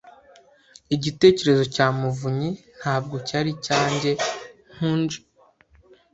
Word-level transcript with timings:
Igitekerezo 0.95 1.63
cya 1.75 1.87
Muvunnyi, 1.97 2.49
ntabwo 2.79 3.15
cyari 3.27 3.51
cyanjye. 3.65 4.11
Ntunshinje. 4.73 5.19